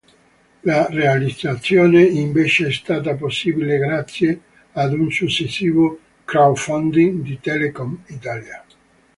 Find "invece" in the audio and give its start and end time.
2.01-2.69